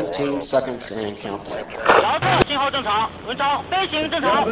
[0.00, 1.64] 17 seconds and counting.
[2.02, 4.44] 遥测信号正常，文超飞行正常。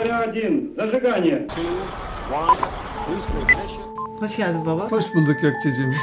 [4.20, 4.90] Hoş geldin baba.
[4.90, 5.94] Hoş bulduk Gökçe'cim.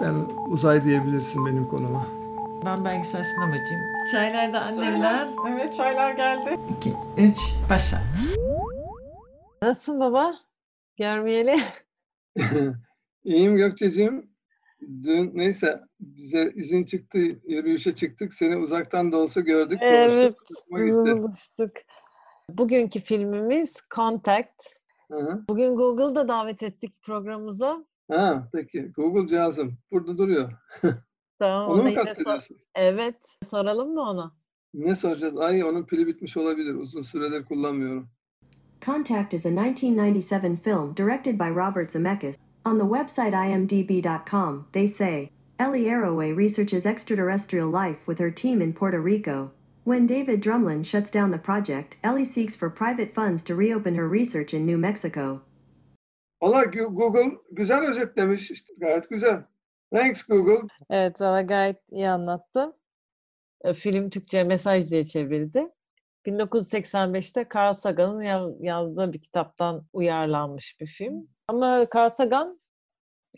[0.00, 0.14] Ben
[0.48, 2.06] uzay diyebilirsin benim konuma.
[2.66, 3.82] Ben belgesel sinemacıyım.
[4.12, 5.26] Çaylarda annemler.
[5.48, 6.58] Evet çaylar geldi.
[6.78, 7.36] 2, 3,
[7.70, 7.98] başla.
[9.62, 10.34] Nasılsın baba?
[10.96, 11.56] Görmeyeli.
[13.24, 14.30] İyiyim Gökçe'cim.
[14.80, 15.80] Dün neyse
[16.16, 17.18] bize izin çıktı,
[17.48, 18.34] yürüyüşe çıktık.
[18.34, 20.36] Seni uzaktan da olsa gördük, Evet.
[20.70, 21.22] konuştuk.
[21.22, 21.70] Buluştuk.
[22.50, 24.62] Bugünkü filmimiz Contact.
[25.10, 25.44] Hı hı.
[25.48, 27.84] Bugün Google'da davet ettik programımıza.
[28.10, 28.92] Ha, peki.
[28.96, 30.52] Google cihazım burada duruyor.
[31.38, 31.66] Tamam.
[31.70, 32.56] Onu ona mu yine sor- kastediyorsun?
[32.74, 33.16] Evet.
[33.44, 34.32] Soralım mı ona?
[34.74, 35.38] Ne soracağız?
[35.38, 36.74] Ay onun pili bitmiş olabilir.
[36.74, 38.08] Uzun süredir kullanmıyorum.
[38.84, 42.36] Contact is a 1997 film directed by Robert Zemeckis.
[42.66, 48.72] On the website imdb.com, they say Ellie Arroway researches extraterrestrial life with her team in
[48.72, 49.50] Puerto Rico.
[49.84, 54.08] When David Drumlin shuts down the project, Ellie seeks for private funds to reopen her
[54.08, 55.40] research in New Mexico.
[56.42, 58.50] Valla Google güzel özetlemiş.
[58.50, 59.44] İşte gayet güzel.
[59.92, 60.68] Thanks Google.
[60.90, 62.76] Evet, valla gayet iyi anlattı.
[63.64, 65.68] E, Film Türkçe mesaj diye çevrildi.
[66.26, 71.28] 1985'te Carl Sagan'ın ya- yazdığı bir kitaptan uyarlanmış bir film.
[71.48, 72.60] Ama Carl Sagan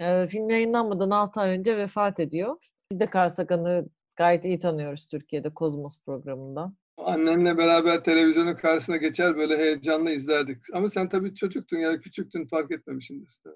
[0.00, 2.56] e, film yayınlanmadan 6 ay önce vefat ediyor.
[2.90, 6.76] Biz de Carl Sagan'ı gayet iyi tanıyoruz Türkiye'de Kozmos programından.
[6.98, 10.58] Annemle beraber televizyonun karşısına geçer böyle heyecanla izlerdik.
[10.72, 13.28] Ama sen tabii çocuktun ya küçüktün fark etmemişsindir.
[13.30, 13.50] işte.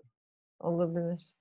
[0.61, 1.35] Olabilir.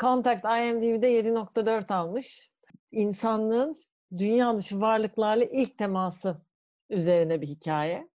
[0.00, 2.50] Contact IMDb'de 7.4 almış.
[2.92, 3.76] İnsanlığın
[4.18, 6.42] dünya dışı varlıklarla ilk teması
[6.90, 8.11] üzerine bir hikaye.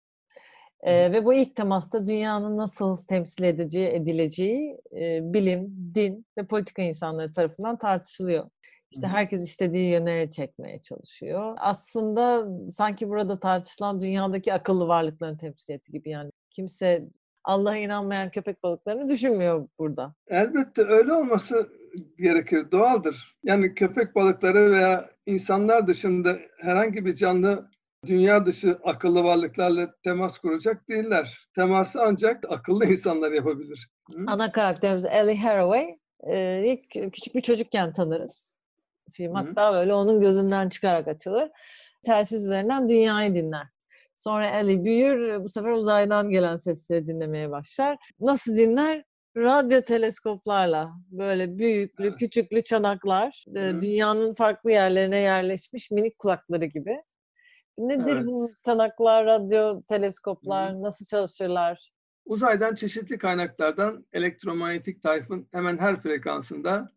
[0.82, 6.82] Ee, ve bu ilk temasta dünyanın nasıl temsil edeceği, edileceği e, bilim, din ve politika
[6.82, 8.44] insanları tarafından tartışılıyor.
[8.90, 11.56] İşte herkes istediği yöne çekmeye çalışıyor.
[11.58, 16.30] Aslında sanki burada tartışılan dünyadaki akıllı varlıkların temsiliyeti gibi yani.
[16.50, 17.08] Kimse
[17.44, 20.14] Allah'a inanmayan köpek balıklarını düşünmüyor burada.
[20.28, 21.68] Elbette öyle olması
[22.18, 23.36] gerekir, doğaldır.
[23.44, 27.70] Yani köpek balıkları veya insanlar dışında herhangi bir canlı
[28.06, 31.48] dünya dışı akıllı varlıklarla temas kuracak değiller.
[31.54, 33.88] Teması ancak akıllı insanlar yapabilir.
[34.14, 34.24] Hı?
[34.26, 35.98] Ana karakterimiz Ellie Haraway.
[36.26, 38.56] e, ilk küçük bir çocukken tanırız.
[39.12, 41.50] Film hatta böyle onun gözünden çıkarak açılır.
[42.04, 43.66] Telsiz üzerinden dünyayı dinler.
[44.16, 47.96] Sonra Ellie büyür, bu sefer uzaydan gelen sesleri dinlemeye başlar.
[48.20, 49.04] Nasıl dinler?
[49.36, 52.18] Radyo teleskoplarla böyle büyüklü, Evet.
[52.18, 53.80] küçüklü çanaklar, e, Hı.
[53.80, 57.02] dünyanın farklı yerlerine yerleşmiş minik kulakları gibi.
[57.78, 58.26] Nedir Evet.
[58.26, 61.90] bu çanaklar, radyo teleskoplar, nasıl çalışırlar?
[62.24, 66.92] Uzaydan çeşitli kaynaklardan elektromanyetik tayfın hemen her frekansında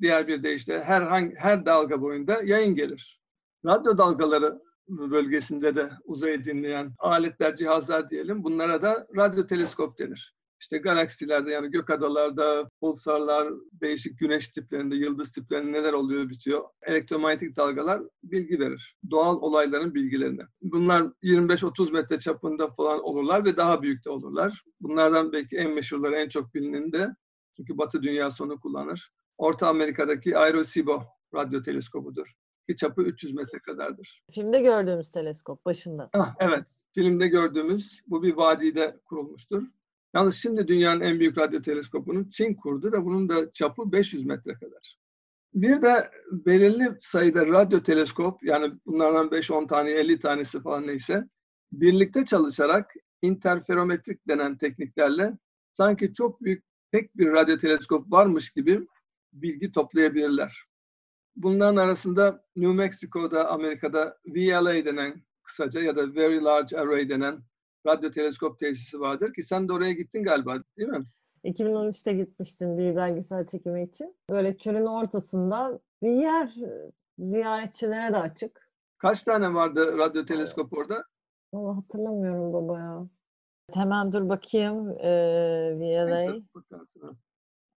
[0.00, 3.20] diğer bir deyişle her hangi, her dalga boyunda yayın gelir.
[3.66, 8.44] Radyo dalgaları bölgesinde de uzayı dinleyen aletler, cihazlar diyelim.
[8.44, 10.33] Bunlara da radyo teleskop denir.
[10.64, 16.64] İşte galaksilerde yani gök adalarda, pulsarlar, değişik güneş tiplerinde, yıldız tiplerinde neler oluyor bitiyor.
[16.82, 18.96] Elektromanyetik dalgalar bilgi verir.
[19.10, 20.42] Doğal olayların bilgilerini.
[20.62, 24.64] Bunlar 25-30 metre çapında falan olurlar ve daha büyük de olurlar.
[24.80, 27.08] Bunlardan belki en meşhurları, en çok bilineni de
[27.56, 29.12] çünkü Batı dünyası onu kullanır.
[29.38, 31.02] Orta Amerika'daki Arecibo
[31.34, 32.32] radyo teleskobudur.
[32.68, 34.22] Ki çapı 300 metre kadardır.
[34.30, 36.10] Filmde gördüğümüz teleskop başında.
[36.12, 36.64] Ah, evet,
[36.94, 39.62] filmde gördüğümüz bu bir vadide kurulmuştur.
[40.14, 44.54] Yalnız şimdi dünyanın en büyük radyo teleskopunu Çin kurdu ve bunun da çapı 500 metre
[44.54, 44.98] kadar.
[45.54, 51.24] Bir de belirli sayıda radyo teleskop yani bunlardan 5-10 tane 50 tanesi falan neyse
[51.72, 55.32] birlikte çalışarak interferometrik denen tekniklerle
[55.72, 58.86] sanki çok büyük tek bir radyo teleskop varmış gibi
[59.32, 60.64] bilgi toplayabilirler.
[61.36, 67.42] Bunların arasında New Mexico'da Amerika'da VLA denen kısaca ya da Very Large Array denen
[67.86, 71.04] radyo teleskop tesisi vardır ki sen de oraya gittin galiba değil mi?
[71.44, 74.14] 2013'te gitmiştim bir belgesel çekimi için.
[74.30, 78.70] Böyle çölün ortasında bir yer e, ziyaretçilere de açık.
[78.98, 81.04] Kaç tane vardı radyo teleskop orada?
[81.54, 83.08] Vallahi hatırlamıyorum baba ya.
[83.74, 84.90] Hemen dur bakayım.
[84.90, 85.10] E,
[85.78, 86.14] VLA.
[86.14, 87.18] Neyse, bakarsın.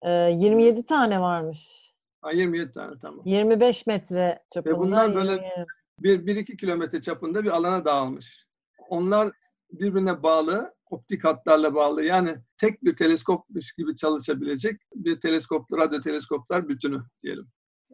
[0.02, 1.94] E, 27 tane varmış.
[2.22, 3.22] Ha, 27 tane tamam.
[3.26, 4.80] 25 metre çapında.
[4.80, 5.66] bunlar böyle 27.
[6.00, 8.48] Bir, bir iki kilometre çapında bir alana dağılmış.
[8.90, 9.32] Onlar
[9.72, 12.04] birbirine bağlı, optik hatlarla bağlı.
[12.04, 17.48] Yani tek bir teleskopmuş gibi çalışabilecek bir teleskop, radyo teleskoplar bütünü diyelim.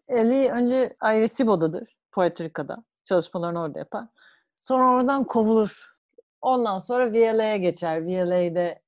[0.07, 1.97] Ellie önce Arecibo'dadır.
[2.11, 2.83] Puerto Rico'da.
[3.03, 4.07] Çalışmalarını orada yapar.
[4.59, 5.93] Sonra oradan kovulur.
[6.41, 8.05] Ondan sonra VLA'ya geçer.
[8.05, 8.81] VLA'de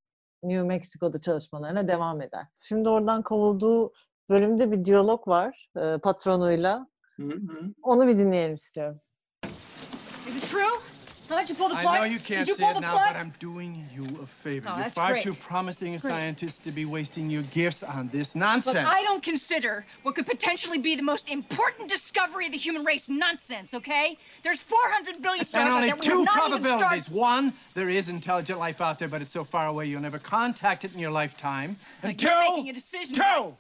[0.44, 2.46] New Mexico'da çalışmalarına devam eder.
[2.60, 3.94] Şimdi oradan kovulduğu
[4.30, 6.88] bölümde bir diyalog var e, patronuyla.
[7.16, 7.74] Hı hı.
[7.82, 9.00] Onu bir dinleyelim istiyorum.
[10.28, 10.75] Is it true?
[11.36, 13.08] Let you pull the I know you can't you see it now, plug?
[13.10, 14.70] but I'm doing you a favor.
[14.72, 15.24] Oh, You're far great.
[15.24, 18.76] too promising a scientist to be wasting your gifts on this nonsense.
[18.76, 22.86] Look, I don't consider what could potentially be the most important discovery of the human
[22.86, 24.18] race nonsense, okay?
[24.44, 25.96] There's 400 billion stars And out only there.
[25.98, 27.10] We two have not even probabilities.
[27.10, 30.86] One, there is intelligent life out there, but it's so far away you'll never contact
[30.86, 31.76] it in your lifetime.
[32.02, 33.14] And Like, two, you're making a decision.
[33.14, 33.58] two,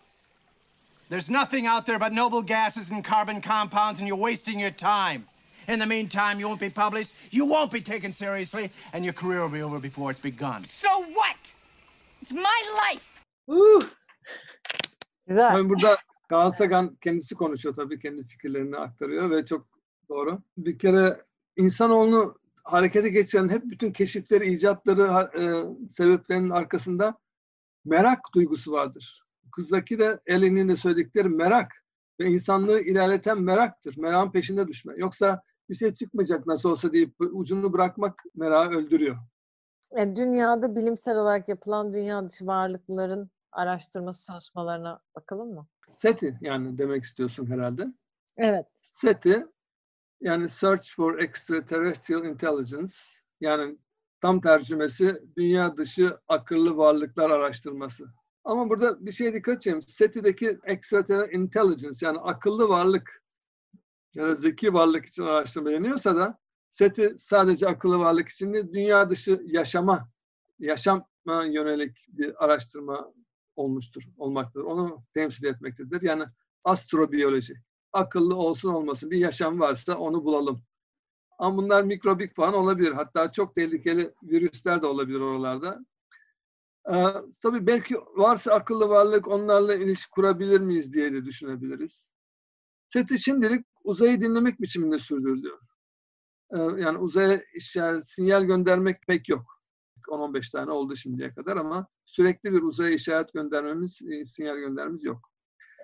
[1.09, 5.25] there's nothing out there but noble gases and carbon compounds, and you're wasting your time.
[5.67, 9.41] In the meantime, you won't be published, you won't be taken seriously, and your career
[9.41, 10.63] will be over before it's begun.
[10.63, 11.37] So what?
[12.21, 13.03] It's my life.
[13.47, 13.81] Uh!
[15.27, 15.51] Güzel.
[15.51, 15.97] Tabii burada
[16.31, 19.67] Carl Sagan kendisi konuşuyor tabii kendi fikirlerini aktarıyor ve çok
[20.09, 20.41] doğru.
[20.57, 21.21] Bir kere
[21.57, 25.43] insanoğlunu harekete geçiren hep bütün keşifleri, icatları, e,
[25.89, 27.17] sebeplerinin arkasında
[27.85, 29.23] merak duygusu vardır.
[29.51, 31.71] Kızdaki de Ellen'in de söyledikleri merak
[32.19, 33.97] ve insanlığı ilerleten meraktır.
[33.97, 34.93] Merakın peşinde düşme.
[34.97, 39.17] Yoksa bir şey çıkmayacak nasıl olsa deyip ucunu bırakmak merakı öldürüyor.
[39.97, 45.67] E, dünyada bilimsel olarak yapılan dünya dışı varlıkların araştırması çalışmalarına bakalım mı?
[45.93, 47.93] SETI yani demek istiyorsun herhalde.
[48.37, 48.65] Evet.
[48.75, 49.45] SETI
[50.21, 52.93] yani Search for Extraterrestrial Intelligence
[53.41, 53.77] yani
[54.21, 58.05] tam tercümesi dünya dışı akıllı varlıklar araştırması.
[58.43, 59.81] Ama burada bir şeye dikkat edeceğim.
[59.81, 63.24] SETI'deki Extraterrestrial Intelligence yani akıllı varlık
[64.15, 66.37] ya da zeki varlık için araştırma deniyorsa da
[66.69, 70.09] SETI sadece akıllı varlık için değil, dünya dışı yaşama,
[70.59, 73.13] yaşama yönelik bir araştırma
[73.55, 74.65] olmuştur, olmaktadır.
[74.65, 76.01] Onu temsil etmektedir.
[76.01, 76.23] Yani
[76.63, 77.55] astrobiyoloji
[77.93, 80.63] akıllı olsun olmasın bir yaşam varsa onu bulalım.
[81.37, 82.91] Ama bunlar mikrobik falan olabilir.
[82.91, 85.85] Hatta çok tehlikeli virüsler de olabilir oralarda.
[86.93, 87.05] Ee,
[87.41, 92.13] tabii belki varsa akıllı varlık onlarla ilişki kurabilir miyiz diye de düşünebiliriz.
[92.89, 95.59] SETI şimdilik uzayı dinlemek biçiminde sürdürülüyor.
[96.53, 99.55] Ee, yani uzaya işaret, sinyal göndermek pek yok.
[100.07, 105.29] 10-15 tane oldu şimdiye kadar ama sürekli bir uzaya işaret göndermemiz, e, sinyal göndermemiz yok.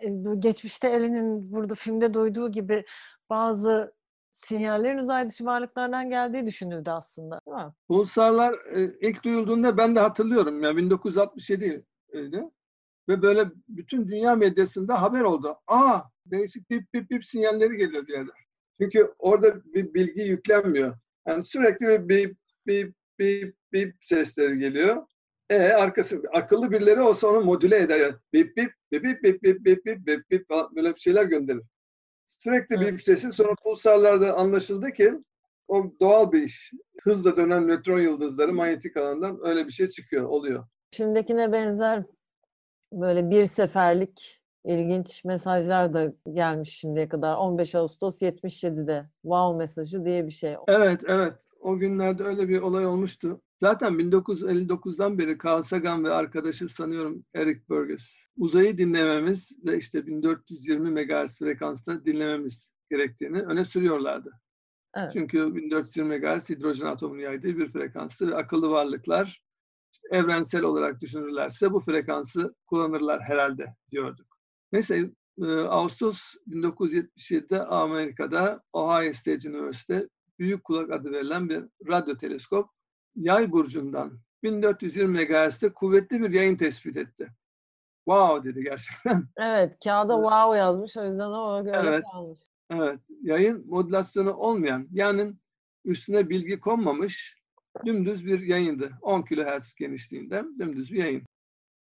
[0.02, 0.10] E,
[0.40, 2.86] Geçmişte Ellie'nin burada filmde duyduğu gibi
[3.30, 3.94] bazı
[4.32, 7.40] sinyallerin uzay dışı varlıklardan geldiği düşünüldü aslında.
[7.48, 7.74] Değil mi?
[7.88, 10.64] Pulsarlar e, ilk duyulduğunda ben de hatırlıyorum.
[10.64, 12.52] Yani 1967 öyle.
[13.10, 15.56] Ve böyle bütün dünya medyasında haber oldu.
[15.68, 18.34] Aa değişik bip bip bip sinyalleri geliyor yerden.
[18.82, 20.98] Çünkü orada bir bilgi yüklenmiyor.
[21.28, 22.38] Yani sürekli bir bip
[22.68, 25.08] bip bip bip sesleri geliyor.
[25.50, 28.00] E arkası akıllı birileri olsa onu modüle eder.
[28.00, 31.24] Yani bip bip bip bip bip bip bip bip bip bip falan böyle bir şeyler
[31.24, 31.64] gönderir.
[32.28, 32.94] Sürekli Evet.
[32.94, 35.14] bip sesi sonra pulsarlarda anlaşıldı ki
[35.68, 36.72] o doğal bir iş.
[37.04, 40.68] Hızla dönen nötron yıldızları manyetik alandan öyle bir şey çıkıyor, oluyor.
[40.92, 42.04] Filmdekine benzer
[42.94, 47.36] böyle bir seferlik ilginç mesajlar da gelmiş şimdiye kadar.
[47.36, 50.56] 15 Ağustos 77'de wow mesajı diye bir şey.
[50.68, 51.34] Evet, evet.
[51.60, 53.42] O günlerde öyle bir olay olmuştu.
[53.58, 60.92] Zaten 1959'dan beri Carl Sagan ve arkadaşı sanıyorum Eric Burgess uzayı dinlememiz ve işte 1420
[60.92, 64.32] MHz frekansta dinlememiz gerektiğini öne sürüyorlardı.
[64.96, 65.12] Evet.
[65.14, 69.44] Çünkü 1420 MHz hidrojen atomunun yaydığı bir frekanstır ve akıllı varlıklar
[69.94, 74.31] işte evrensel olarak düşünürlerse bu frekansı kullanırlar herhalde diyorduk.
[74.72, 79.98] Neyse e, Ağustos 1977'de Amerika'da Ohio State University
[80.40, 82.70] Büyük Kulak adı verilen bir radyo teleskop
[83.16, 87.32] yay burcundan 1420 MHz'de kuvvetli bir yayın tespit etti.
[88.06, 89.28] Wow dedi gerçekten.
[89.38, 92.04] Evet, kağıda wow yazmış o yüzden o öyle Evet.
[92.12, 92.40] kalmış.
[92.70, 95.34] Evet, yayın modülasyonu olmayan, yani
[95.86, 97.36] üstüne bilgi konmamış
[97.86, 98.92] dümdüz bir yayındı.
[99.02, 101.24] 10 kHz genişliğinde dümdüz bir yayın.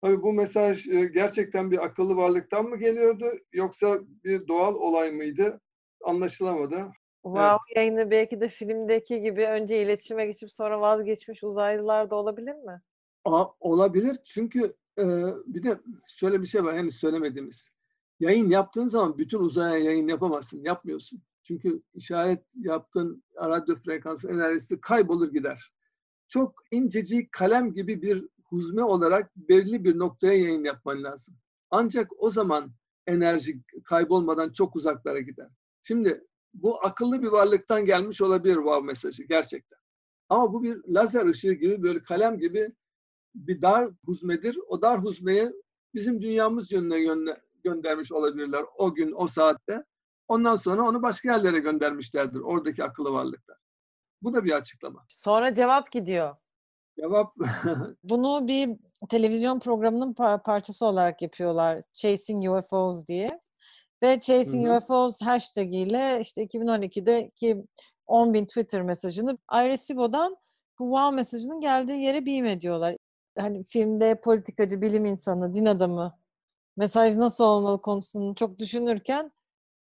[0.01, 5.61] Tabii bu mesaj e, gerçekten bir akıllı varlıktan mı geliyordu yoksa bir doğal olay mıydı?
[6.03, 6.87] Anlaşılamadı.
[7.23, 12.81] Wow yayını belki de filmdeki gibi önce iletişime geçip sonra vazgeçmiş uzaylılar da olabilir mi?
[13.25, 15.03] Aa, olabilir çünkü e,
[15.45, 17.71] bir de şöyle bir şey var henüz söylemediğimiz.
[18.19, 21.21] Yayın yaptığın zaman bütün uzaya yayın yapamazsın, yapmıyorsun.
[21.43, 25.71] Çünkü işaret yaptığın radyo frekansın enerjisi kaybolur gider.
[26.27, 31.35] Çok incecik kalem gibi bir huzme olarak belirli bir noktaya yayın yapman lazım.
[31.71, 32.71] Ancak o zaman
[33.07, 35.47] enerji kaybolmadan çok uzaklara gider.
[35.81, 39.79] Şimdi bu akıllı bir varlıktan gelmiş olabilir wow mesajı gerçekten.
[40.29, 42.71] Ama bu bir lazer ışığı gibi böyle kalem gibi
[43.35, 44.59] bir dar huzmedir.
[44.67, 45.51] O dar huzmeyi
[45.93, 49.83] bizim dünyamız yönüne gönde- göndermiş olabilirler o gün, o saatte.
[50.27, 53.57] Ondan sonra onu başka yerlere göndermişlerdir oradaki akıllı varlıklar.
[54.21, 55.05] Bu da bir açıklama.
[55.09, 56.35] Sonra cevap gidiyor.
[56.99, 57.35] Cevap
[58.03, 58.69] Bunu bir
[59.09, 61.81] televizyon programının pa- parçası olarak yapıyorlar.
[61.93, 63.41] Chasing UFOs diye.
[64.03, 64.77] Ve Chasing Hı hı.
[64.77, 67.65] UFOs hashtag ile işte 2012'deki
[68.07, 70.37] 10 bin Twitter mesajını Arecibo'dan
[70.79, 72.97] bu wow mesajının geldiği yere beam ediyorlar.
[73.37, 76.17] Hani filmde politikacı, bilim insanı, din adamı
[76.77, 79.31] mesaj nasıl olmalı konusunu çok düşünürken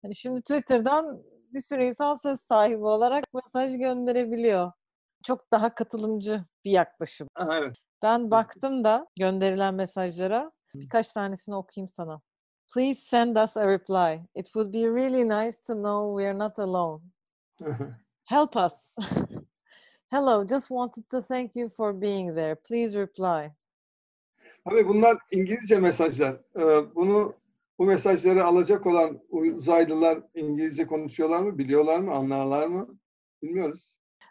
[0.01, 4.71] hani şimdi Twitter'dan bir sürü insan söz sahibi olarak mesaj gönderebiliyor.
[5.23, 7.27] Çok daha katılımcı bir yaklaşım.
[7.35, 7.75] Aha, evet.
[8.03, 12.21] Ben baktım da gönderilen mesajlara birkaç tanesini okuyayım sana.
[12.73, 14.25] Please send us a reply.
[14.35, 17.03] It would be really nice to know we are not alone.
[18.25, 18.95] Help us.
[20.07, 22.55] Hello, just wanted to thank you for being there.
[22.55, 23.51] Please reply.
[24.65, 26.41] Tabii bunlar İngilizce mesajlar.
[26.95, 27.35] Bunu
[27.79, 32.97] bu mesajları alacak olan uzaylılar İngilizce konuşuyorlar mı, biliyorlar mı, anlarlar mı?
[33.41, 33.87] Bilmiyoruz.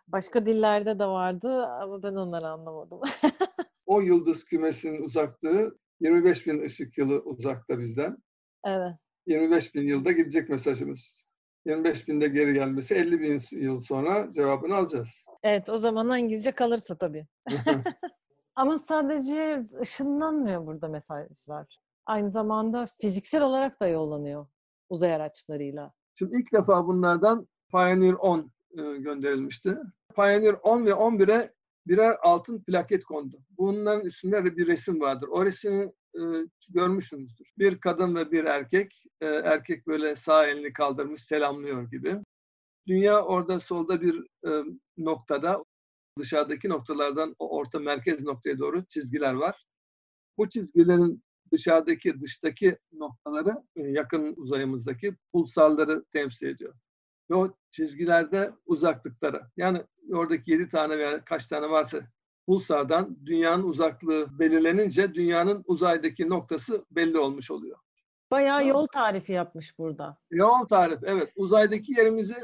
[0.09, 3.01] Başka dillerde de vardı ama ben onları anlamadım.
[3.87, 8.17] o yıldız kümesinin uzaklığı 25 bin ışık yılı uzakta bizden.
[8.65, 8.95] Evet.
[9.27, 11.25] 25 bin yılda gidecek mesajımız.
[11.67, 15.09] 25 binde geri gelmesi 50 bin yıl sonra cevabını alacağız.
[15.43, 17.27] Evet o zaman İngilizce kalırsa tabii.
[18.55, 21.79] Ama sadece ışınlanmıyor burada mesajlar.
[22.07, 24.47] Aynı zamanda fiziksel olarak da yollanıyor
[24.93, 25.93] uzay araçlarıyla.
[26.15, 29.77] Şimdi ilk defa bunlardan Pioneer 10 gönderilmişti.
[30.15, 31.55] Pioneer 10 ve 11'e
[31.87, 33.43] birer altın plaket kondu.
[33.59, 35.29] Bunların üstünde bir resim vardır.
[35.29, 36.21] O resmi e,
[36.71, 37.53] görmüşsünüzdür.
[37.59, 39.05] Bir kadın ve bir erkek.
[39.21, 42.17] E, erkek böyle sağ elini kaldırmış, selamlıyor gibi.
[42.87, 44.65] Dünya orada solda bir e,
[44.99, 45.65] noktada,
[46.19, 49.65] dışarıdaki noktalardan o orta merkez noktaya doğru çizgiler var.
[50.39, 56.75] Bu çizgilerin dışarıdaki, dıştaki noktaları yakın uzayımızdaki pulsarları temsil ediyor.
[57.33, 59.43] Ve o çizgilerde uzaklıkları.
[59.57, 62.01] Yani oradaki yedi tane veya kaç tane varsa
[62.47, 67.79] pulsardan dünyanın uzaklığı belirlenince dünyanın uzaydaki noktası belli olmuş oluyor.
[68.31, 70.19] Bayağı yol tarifi yapmış burada.
[70.31, 71.33] Yol tarif, evet.
[71.37, 72.37] Uzaydaki yerimizi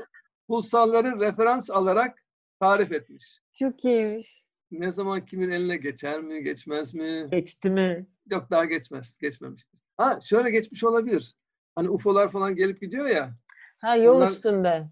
[0.49, 2.25] pulsarları referans alarak
[2.61, 3.41] tarif etmiş.
[3.53, 4.45] Çok iyiymiş.
[4.71, 7.27] Ne zaman kimin eline geçer mi, geçmez mi?
[7.31, 8.07] Geçti mi?
[8.31, 9.81] Yok daha geçmez, geçmemiştir.
[9.97, 11.35] Ha şöyle geçmiş olabilir.
[11.75, 13.35] Hani UFO'lar falan gelip gidiyor ya.
[13.79, 14.89] Ha yol Bunlar- üstünde.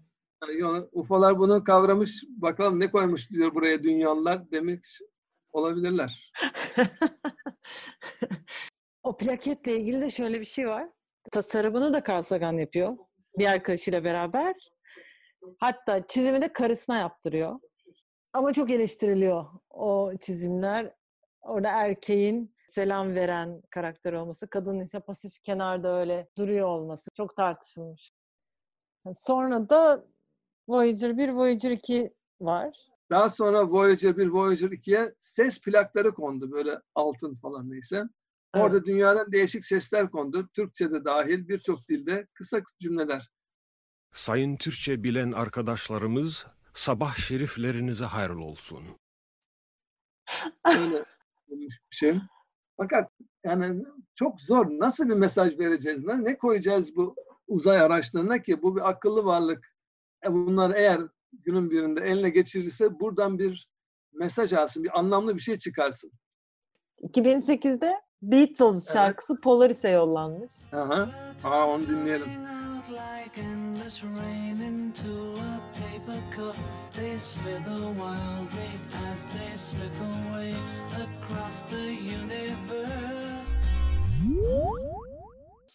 [0.59, 5.01] Yani UFO'lar bunu kavramış, bakalım ne koymuş diyor buraya dünyalılar demiş
[5.51, 6.33] olabilirler.
[9.03, 10.89] o plaketle ilgili de şöyle bir şey var.
[11.31, 12.97] Tasarımını da Carl Sagan yapıyor.
[13.37, 14.55] Bir arkadaşıyla beraber.
[15.59, 17.59] Hatta çizimi de karısına yaptırıyor.
[18.33, 20.93] Ama çok eleştiriliyor o çizimler.
[21.41, 28.11] Orada erkeğin selam veren karakter olması, kadının ise pasif kenarda öyle duruyor olması çok tartışılmış.
[29.13, 30.05] Sonra da
[30.67, 32.77] Voyager 1, Voyager 2 var.
[33.09, 36.51] Daha sonra Voyager 1, Voyager 2'ye ses plakları kondu.
[36.51, 38.03] Böyle altın falan neyse.
[38.53, 40.49] Orada dünyadan değişik sesler kondu.
[40.53, 43.29] Türkçe'de dahil birçok dilde kısa cümleler.
[44.13, 48.83] Sayın Türkçe bilen arkadaşlarımız sabah şeriflerinize hayırlı olsun.
[50.67, 51.05] Öyle
[51.49, 52.19] bir şey.
[52.77, 53.11] Fakat
[53.43, 53.85] yani
[54.15, 54.65] çok zor.
[54.65, 56.05] Nasıl bir mesaj vereceğiz?
[56.05, 57.15] Ne, ne koyacağız bu
[57.47, 59.73] uzay araçlarına ki bu bir akıllı varlık.
[60.25, 61.01] E bunlar eğer
[61.31, 63.69] günün birinde eline geçirirse buradan bir
[64.13, 66.11] mesaj alsın, bir anlamlı bir şey çıkarsın.
[67.01, 70.51] 2008'de Beatles şarkısı Polaris'e yollanmış.
[70.73, 71.09] Aha.
[71.43, 72.27] Aa onu dinleyelim.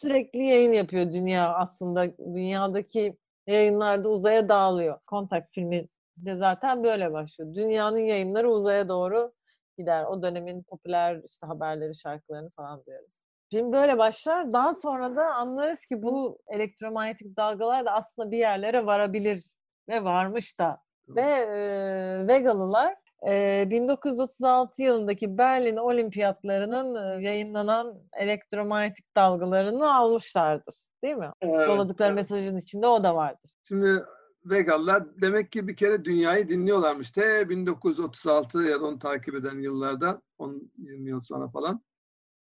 [0.02, 2.18] Sürekli yayın yapıyor dünya aslında.
[2.18, 3.16] Dünyadaki
[3.46, 4.98] yayınlarda uzaya dağılıyor.
[5.08, 7.54] Contact filmi de zaten böyle başlıyor.
[7.54, 9.32] Dünyanın yayınları uzaya doğru
[9.78, 10.04] gider.
[10.04, 13.26] O dönemin popüler işte haberleri, şarkılarını falan duyarız.
[13.50, 14.52] Film böyle başlar.
[14.52, 19.44] Daha sonra da anlarız ki bu elektromanyetik dalgalar da aslında bir yerlere varabilir
[19.88, 20.78] ve varmış da.
[21.08, 22.94] Ve e, Vegalılar
[23.28, 30.74] e, 1936 yılındaki Berlin Olimpiyatlarının yayınlanan elektromanyetik dalgalarını almışlardır.
[31.04, 31.30] Değil mi?
[31.40, 32.16] Evet, Yolladıkları evet.
[32.16, 33.50] mesajın içinde o da vardır.
[33.68, 34.04] Şimdi
[34.44, 37.10] Vegalılar demek ki bir kere dünyayı dinliyorlarmış.
[37.10, 41.82] Te 1936 ya da onu takip eden yıllarda, 10-20 yıl sonra falan.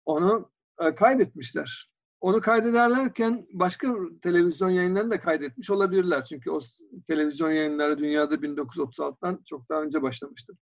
[0.06, 0.52] Onu
[0.96, 1.95] kaydetmişler.
[2.22, 6.24] Onu kaydederlerken başka televizyon yayınlarını da kaydetmiş olabilirler.
[6.24, 6.60] Çünkü o
[7.08, 10.58] televizyon yayınları dünyada 1936'dan çok daha önce başlamıştır.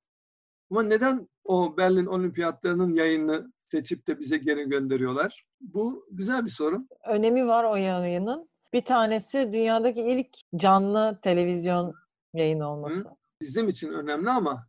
[0.72, 5.46] Ama neden o Berlin Olimpiyatlarının yayını seçip de bize geri gönderiyorlar?
[5.62, 6.88] Bu güzel bir soru.
[7.08, 8.50] Önemi var o yayının.
[8.74, 11.94] Bir tanesi dünyadaki ilk canlı televizyon
[12.34, 13.10] yayını olması.
[13.42, 14.68] bizim için önemli ama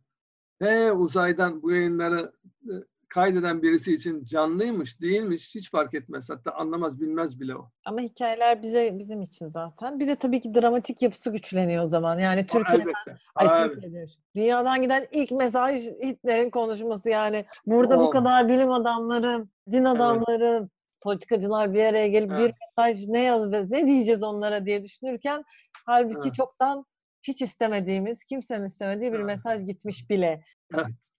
[0.61, 2.31] ve uzaydan bu yayınları
[2.63, 2.73] e,
[3.09, 6.29] kaydeden birisi için canlıymış, değilmiş hiç fark etmez.
[6.29, 7.69] Hatta anlamaz, bilmez bile o.
[7.85, 9.99] Ama hikayeler bize bizim için zaten.
[9.99, 12.19] Bir de tabii ki dramatik yapısı güçleniyor o zaman.
[12.19, 12.93] Yani Türkiye'den.
[13.35, 13.73] Ay Tabii.
[13.73, 14.13] Türkiye diyorum.
[14.35, 17.45] Dünyadan giden ilk mesaj Hitler'in konuşması yani.
[17.65, 18.09] Burada bu O.
[18.09, 20.69] kadar bilim adamları, din adamları,
[21.01, 22.55] politikacılar bir araya gelip bir Evet.
[22.77, 25.43] mesaj ne yazacağız, ne diyeceğiz onlara diye düşünürken
[25.85, 26.35] halbuki Evet.
[26.35, 26.85] çoktan
[27.23, 29.25] hiç istemediğimiz, kimsenin istemediği bir Evet.
[29.25, 30.43] mesaj gitmiş bile.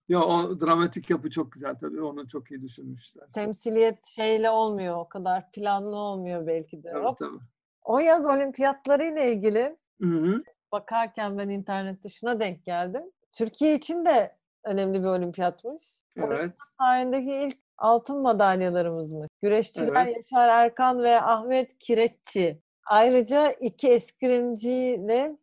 [0.09, 2.03] Ya o dramatik yapı çok güzel tabii.
[2.03, 3.25] Onu çok iyi düşünmüşler.
[3.33, 6.91] Temsiliyet şeyle olmuyor, o kadar planlı olmuyor belki de.
[6.93, 7.19] Tabii Hop.
[7.19, 7.39] tabii.
[7.85, 10.43] O yaz olimpiyatları ile ilgili Hı hı.
[10.73, 13.03] bakarken ben internette şuna denk geldim.
[13.31, 15.83] Türkiye için de önemli bir olimpiyatmış.
[16.17, 16.53] Evet.
[16.79, 19.29] tarihindeki ilk altın madalyalarımızmış.
[19.43, 20.17] Güreşçiler Evet.
[20.17, 22.61] Yaşar Erkan ve Ahmet Kireççi.
[22.87, 25.37] Ayrıca iki eskrimciyle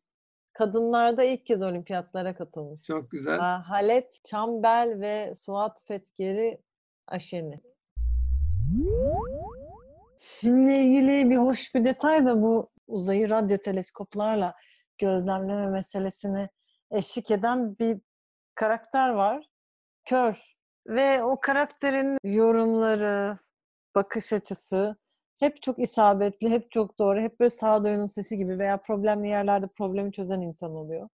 [0.53, 2.83] kadınlarda ilk kez olimpiyatlara katılmış.
[2.83, 3.37] Çok güzel.
[3.39, 6.61] Ha- Halet Çambel ve Suat Fetkeri
[7.07, 7.61] Aşeni.
[10.19, 14.55] Filmle ilgili bir hoş bir detay da bu uzayı radyo teleskoplarla
[14.97, 16.49] gözlemleme meselesini
[16.91, 18.01] eşlik eden bir
[18.55, 19.45] karakter var.
[20.05, 20.35] Kör.
[20.87, 23.37] Ve o karakterin yorumları,
[23.95, 24.95] bakış açısı
[25.43, 30.11] hep çok isabetli, hep çok doğru, hep böyle sağduyunun sesi gibi veya problemli yerlerde problemi
[30.11, 31.09] çözen insan oluyor.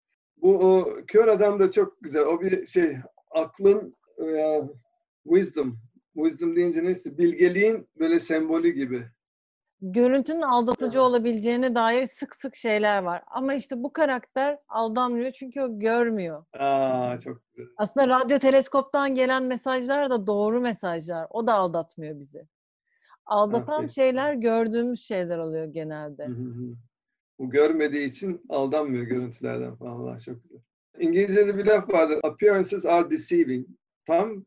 [0.43, 2.23] Bu o, kör adam da çok güzel.
[2.23, 2.97] O bir şey
[3.31, 4.61] aklın e,
[5.25, 5.79] wisdom.
[6.15, 9.07] Wisdom deyince neyse bilgeliğin böyle sembolü gibi.
[9.81, 13.23] Görüntünün aldatıcı olabileceğine dair sık sık şeyler var.
[13.27, 16.45] Ama işte bu karakter aldanmıyor çünkü o görmüyor.
[16.59, 17.73] Aa çok güzel.
[17.77, 21.27] Aslında radyo teleskoptan gelen mesajlar da doğru mesajlar.
[21.31, 22.47] O da aldatmıyor bizi.
[23.27, 23.95] Aldatan peki.
[23.95, 26.27] şeyler gördüğümüz şeyler oluyor genelde.
[26.27, 26.77] Hı hı hı.
[27.39, 30.03] Bu görmediği için aldanmıyor görüntülerden falan.
[30.03, 30.61] Vallahi çok güzel.
[30.99, 32.21] İngilizce'de bir laf vardır.
[32.23, 33.67] Appearances are deceiving.
[34.07, 34.45] Tam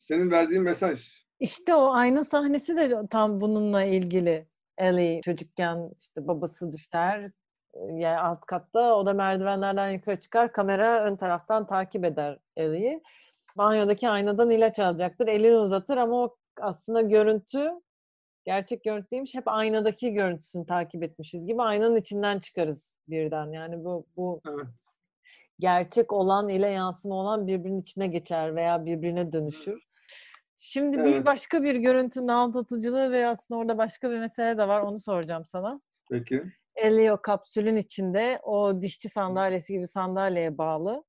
[0.00, 1.24] senin verdiğin mesaj.
[1.40, 4.48] İşte o ayna sahnesi de tam bununla ilgili.
[4.78, 7.30] Ellie çocukken işte babası düşer
[7.90, 13.02] yani alt katta o da merdivenlerden yukarı çıkar kamera ön taraftan takip eder Ellie'yi.
[13.56, 15.28] Banyodaki aynadan ilaç alacaktır.
[15.28, 17.70] Elini uzatır ama o aslında görüntü
[18.44, 19.34] gerçek görüntü değilmiş.
[19.34, 23.52] Hep aynadaki görüntüsünü takip etmişiz gibi aynanın içinden çıkarız birden.
[23.52, 24.66] Yani bu bu Evet.
[25.58, 29.82] gerçek olan ile yansıma olan birbirinin içine geçer veya birbirine dönüşür.
[30.56, 31.26] Şimdi bir Evet.
[31.26, 34.80] başka bir görüntünün aldatıcılığı ve aslında orada başka bir mesele de var.
[34.80, 35.80] Onu soracağım sana.
[36.10, 36.42] Peki.
[36.76, 41.04] Ellie o kapsülün içinde o dişçi sandalyesi gibi sandalyeye bağlı.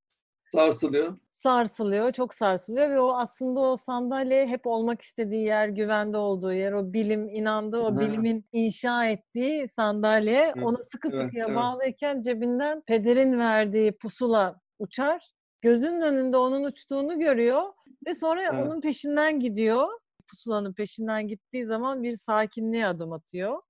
[0.56, 1.18] Sarsılıyor.
[1.32, 6.72] Sarsılıyor, çok sarsılıyor ve o aslında o sandalye hep olmak istediği yer, güvende olduğu yer,
[6.72, 11.56] o bilim, inandığı, o bilimin inşa ettiği sandalye Evet, onu sıkı evet, sıkıya evet.
[11.56, 15.34] bağlıyken cebinden pederin verdiği pusula uçar.
[15.62, 17.64] Gözünün önünde onun uçtuğunu görüyor
[18.08, 18.54] ve sonra Evet.
[18.54, 19.88] onun peşinden gidiyor.
[20.28, 23.62] Pusulanın peşinden gittiği zaman bir sakinliğe adım atıyor.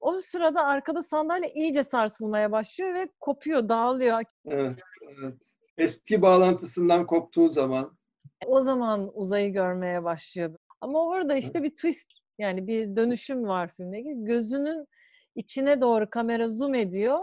[0.00, 4.22] O sırada arkada sandalye iyice sarsılmaya başlıyor ve kopuyor, dağılıyor.
[4.46, 5.34] Evet, evet.
[5.82, 7.98] Eski bağlantısından koptuğu zaman
[8.46, 10.56] O zaman uzayı görmeye başlıyor.
[10.80, 14.14] Ama orada işte bir twist yani bir dönüşüm var filmdeki.
[14.16, 14.86] Gözünün
[15.34, 17.18] içine doğru kamera zoom ediyor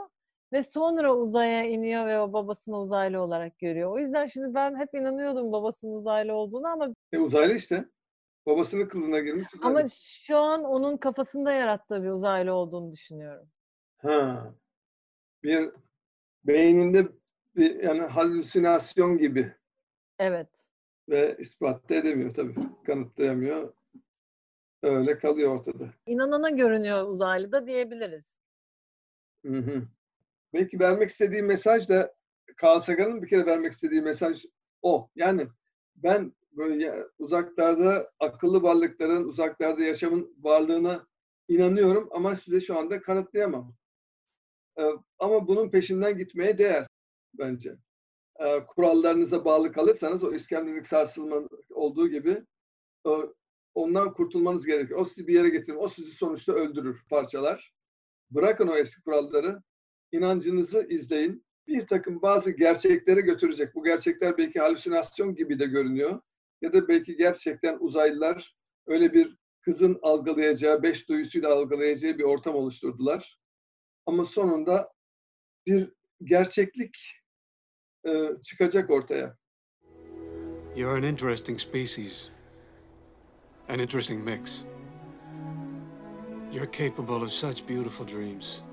[0.54, 3.91] ve sonra uzaya iniyor ve o babasını uzaylı olarak görüyor.
[3.91, 7.89] O yüzden şimdi ben hep inanıyordum babasının uzaylı olduğunu ama e, uzaylı işte.
[8.45, 9.80] Babasının kılığına girmiş uzaylı.
[9.80, 13.50] ama şu an onun kafasında yarattığı bir uzaylı olduğunu düşünüyorum.
[13.98, 14.54] Ha.
[15.43, 15.72] Bir
[16.43, 17.08] beyninde
[17.55, 19.53] bir yani halüsinasyon gibi
[20.19, 20.69] Evet.
[21.09, 22.55] ve ispat da edemiyor tabii.
[22.85, 23.73] Kanıtlayamıyor.
[24.83, 25.93] Öyle kalıyor ortada.
[26.05, 28.39] İnanana görünüyor uzaylı da diyebiliriz.
[29.45, 29.88] Hı hı.
[30.53, 32.15] Belki vermek istediği mesaj da
[32.63, 34.45] Carl Sagan'ın bir kere vermek istediği mesaj
[34.81, 35.09] o.
[35.15, 35.47] Yani
[35.95, 41.07] ben böyle uzaklarda akıllı varlıkların, uzaklarda yaşamın varlığına
[41.47, 43.75] inanıyorum ama size şu anda kanıtlayamam.
[44.79, 44.83] Ee,
[45.19, 46.88] ama bunun peşinden gitmeye değer
[47.34, 47.76] bence.
[48.39, 52.44] Ee, kurallarınıza bağlı kalırsanız o iskemlelik sarsılma olduğu gibi
[53.04, 53.34] o-
[53.76, 54.94] ondan kurtulmanız gerekir.
[54.96, 55.78] O sizi bir yere getirir.
[55.78, 57.74] O sizi sonuçta öldürür, parçalar.
[58.32, 59.62] Bırakın o eski kuralları.
[60.12, 61.46] inancınızı izleyin.
[61.68, 63.76] Bir takım bazı gerçekleri götürecek.
[63.76, 66.22] Bu gerçekler belki halüsinasyon gibi de görünüyor.
[66.62, 68.56] Ya da belki gerçekten uzaylılar
[68.88, 73.39] öyle bir kızın algılayacağı, beş duyusuyla algılayacağı bir ortam oluşturdular.
[74.06, 74.92] Ama sonunda
[75.65, 76.98] bir gerçeklik
[78.43, 79.35] çıkacak ortaya.
[80.75, 82.29] You're an interesting species.
[83.67, 84.63] An interesting mix.
[86.51, 88.63] You're capable of such beautiful dreams.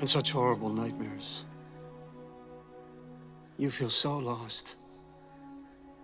[0.00, 1.44] And such horrible nightmares.
[3.58, 4.76] You feel so lost.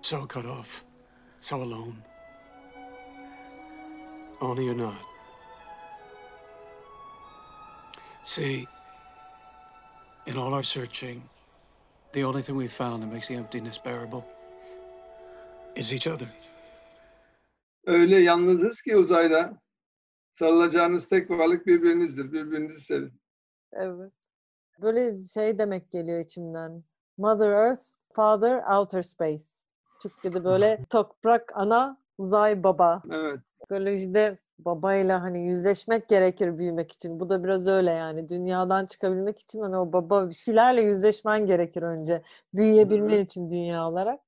[0.03, 0.85] So cut off,
[1.41, 2.03] so alone.
[4.41, 5.01] Only you're not.
[8.25, 8.67] See,
[10.27, 11.23] in all our searching,
[12.17, 14.25] the only thing we've found that makes the emptiness bearable
[15.75, 16.29] is each other.
[17.87, 19.61] Öyle yalnızız ki uzayda
[20.33, 22.33] sarılacağınız tek varlık birbirinizdir.
[22.33, 23.21] Birbirinizi sevin.
[23.73, 24.13] Evet.
[24.83, 26.85] Böyle şey demek geliyor içimden.
[27.19, 27.83] Mother Earth,
[28.15, 29.45] Father Outer Space.
[30.03, 33.03] Türkçe'de böyle toprak ana, uzay baba.
[33.11, 33.41] Evet.
[33.61, 37.21] Psikolojide babayla hani yüzleşmek gerekir büyümek için.
[37.21, 38.29] Bu da biraz öyle yani.
[38.29, 42.23] Dünyadan çıkabilmek için hani o baba bir şeylerle yüzleşmen gerekir önce.
[42.55, 44.21] Büyüyebilmen için dünya olarak.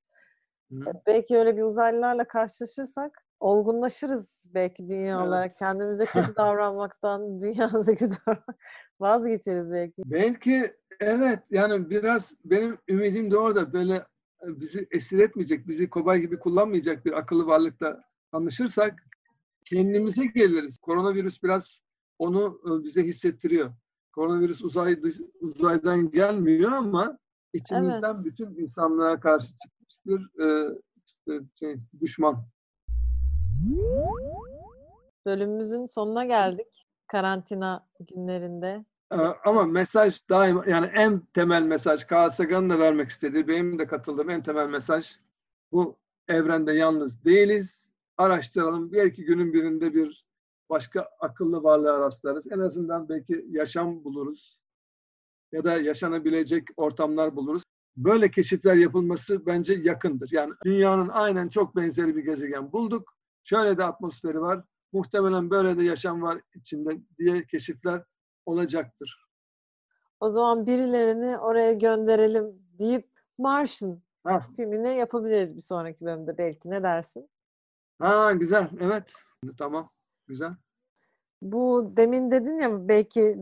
[1.06, 5.28] Belki öyle bir uzaylılarla karşılaşırsak olgunlaşırız belki dünya Evet.
[5.28, 5.56] olarak.
[5.56, 8.56] Kendimize kötü davranmaktan, dünyamıza kötü davranmak
[9.00, 10.02] vazgeçeriz belki.
[10.06, 13.94] Belki evet yani biraz benim ümidim de orada böyle
[14.42, 18.00] e, bizi esir etmeyecek, bizi kobay gibi kullanmayacak bir akıllı varlıkla
[18.32, 19.07] anlaşırsak
[19.70, 20.78] kendimize geliriz.
[20.78, 21.80] Koronavirüs biraz
[22.18, 23.72] onu e, bize hissettiriyor.
[24.12, 25.00] Koronavirüs uzay
[25.40, 27.18] uzaydan gelmiyor ama
[27.52, 28.24] içimizden Evet.
[28.24, 32.44] bütün insanlığa karşı çıkmış bir e, işte şey, düşman.
[35.26, 36.86] Bölümümüzün sonuna geldik.
[37.06, 38.84] Karantina günlerinde.
[39.12, 43.86] Ee, Ama mesaj daima yani en temel mesaj Carl Sagan'ın da vermek istediği benim de
[43.86, 45.16] katıldığım en temel mesaj
[45.72, 45.96] bu
[46.28, 47.87] evrende yalnız değiliz.
[48.18, 48.92] Araştıralım.
[48.92, 50.26] Belki günün birinde bir
[50.70, 52.52] başka akıllı varlığa rastlarız.
[52.52, 54.60] En azından belki yaşam buluruz.
[55.52, 57.62] Ya da yaşanabilecek ortamlar buluruz.
[57.96, 60.30] Böyle keşifler yapılması bence yakındır.
[60.32, 63.14] Yani dünyanın aynen çok benzeri bir gezegen bulduk.
[63.44, 64.64] Şöyle de atmosferi var.
[64.92, 68.02] Muhtemelen böyle de yaşam var içinde diye keşifler
[68.46, 69.28] olacaktır.
[70.20, 74.02] O zaman birilerini oraya gönderelim deyip Martian
[74.56, 76.70] filmini yapabiliriz bir sonraki bölümde belki.
[76.70, 77.28] Ne dersin?
[77.98, 78.68] Ha güzel.
[78.80, 79.12] Evet.
[79.58, 79.88] Tamam.
[80.26, 80.52] Güzel.
[81.42, 83.36] Bu demin dedin ya belki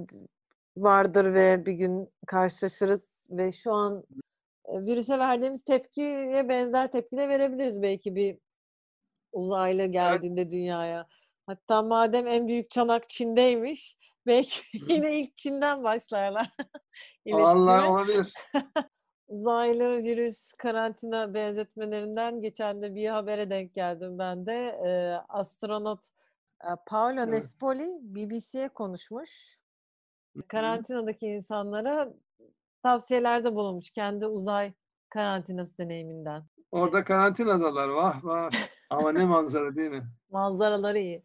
[0.77, 4.05] vardır ve bir gün karşılaşırız ve şu an
[4.65, 8.39] e, virüse verdiğimiz tepkiye benzer tepki de verebiliriz belki bir
[9.33, 11.07] uzaylı geldiğinde dünyaya.
[11.47, 16.51] Hatta madem en büyük çanak Çin'deymiş belki yine ilk Çin'den başlarlar
[17.33, 18.33] Allah olabilir.
[19.29, 24.81] Uzaylı virüs karantina benzetmelerinden geçen de bir habere denk geldim ben de.
[24.87, 26.09] Ee, astronot
[26.65, 27.29] e, Paolo Evet.
[27.29, 29.59] Nespoli BBC'ye konuşmuş.
[30.49, 32.13] Karantinadaki insanlara
[32.83, 34.73] tavsiyelerde bulunmuş kendi uzay
[35.09, 36.45] karantinası deneyiminden.
[36.73, 37.89] Orada karantinadalar.
[37.89, 38.51] Vah vah.
[38.91, 40.07] Ama ne manzara değil mi?
[40.31, 41.23] Manzaraları iyi.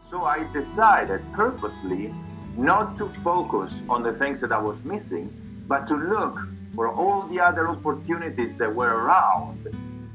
[0.00, 2.12] So I decided purposely
[2.58, 5.32] not to focus on the things that I was missing,
[5.66, 6.38] but to look
[6.74, 9.68] for all the other opportunities that were around.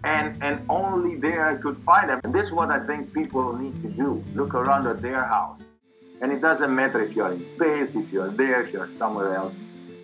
[0.03, 2.21] And, and only there I could find them.
[2.23, 5.63] And this is what I think people need to do look around at their house.
[6.21, 9.61] And it doesn't matter if you're in space, if you're there, if you're somewhere else.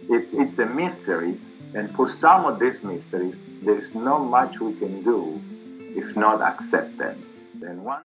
[0.10, 1.40] It's, it's a mystery.
[1.74, 5.42] And for some of this mystery, there's not much we can do
[5.96, 7.26] if not accept them.
[7.56, 8.05] Then one